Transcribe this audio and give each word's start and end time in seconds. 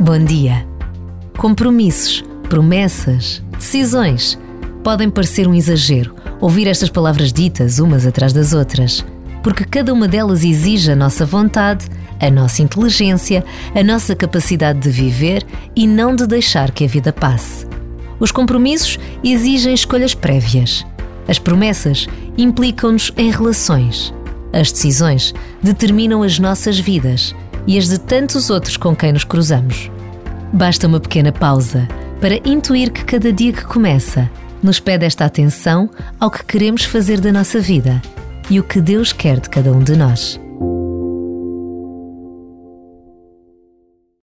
Bom 0.00 0.24
dia. 0.24 0.66
Compromissos, 1.36 2.24
promessas, 2.48 3.42
decisões. 3.58 4.38
Podem 4.82 5.10
parecer 5.10 5.46
um 5.46 5.54
exagero 5.54 6.14
ouvir 6.40 6.68
estas 6.68 6.90
palavras 6.90 7.32
ditas 7.32 7.78
umas 7.78 8.06
atrás 8.06 8.32
das 8.32 8.52
outras, 8.52 9.04
porque 9.42 9.64
cada 9.64 9.92
uma 9.92 10.06
delas 10.06 10.44
exige 10.44 10.92
a 10.92 10.96
nossa 10.96 11.24
vontade, 11.24 11.86
a 12.20 12.30
nossa 12.30 12.62
inteligência, 12.62 13.44
a 13.74 13.82
nossa 13.82 14.14
capacidade 14.14 14.78
de 14.78 14.90
viver 14.90 15.44
e 15.74 15.86
não 15.86 16.14
de 16.14 16.26
deixar 16.26 16.70
que 16.70 16.84
a 16.84 16.88
vida 16.88 17.12
passe. 17.12 17.66
Os 18.20 18.30
compromissos 18.30 18.98
exigem 19.22 19.74
escolhas 19.74 20.14
prévias. 20.14 20.84
As 21.28 21.38
promessas 21.38 22.06
implicam-nos 22.36 23.12
em 23.16 23.30
relações. 23.30 24.12
As 24.52 24.70
decisões 24.70 25.34
determinam 25.62 26.22
as 26.22 26.38
nossas 26.38 26.78
vidas 26.78 27.34
e 27.66 27.78
as 27.78 27.88
de 27.88 27.98
tantos 27.98 28.50
outros 28.50 28.76
com 28.76 28.94
quem 28.94 29.12
nos 29.12 29.24
cruzamos. 29.24 29.90
Basta 30.52 30.86
uma 30.86 31.00
pequena 31.00 31.32
pausa 31.32 31.88
para 32.20 32.36
intuir 32.48 32.92
que 32.92 33.04
cada 33.04 33.32
dia 33.32 33.52
que 33.52 33.64
começa 33.64 34.30
nos 34.62 34.80
pede 34.80 35.04
esta 35.04 35.24
atenção 35.24 35.90
ao 36.18 36.30
que 36.30 36.44
queremos 36.44 36.84
fazer 36.84 37.20
da 37.20 37.32
nossa 37.32 37.60
vida 37.60 38.00
e 38.48 38.60
o 38.60 38.62
que 38.62 38.80
Deus 38.80 39.12
quer 39.12 39.40
de 39.40 39.50
cada 39.50 39.72
um 39.72 39.80
de 39.82 39.96
nós. 39.96 40.43